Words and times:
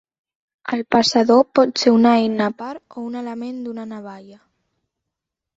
El 0.77 0.79
passador 0.95 1.43
pot 1.59 1.83
ser 1.83 1.93
una 1.97 2.15
eina 2.21 2.49
a 2.53 2.55
part 2.63 2.97
o 2.97 3.05
un 3.11 3.21
element 3.21 3.63
d'una 3.67 3.87
navalla. 3.95 4.43